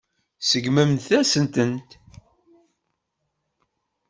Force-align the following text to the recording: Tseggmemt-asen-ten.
Tseggmemt-asen-ten. 0.41 1.73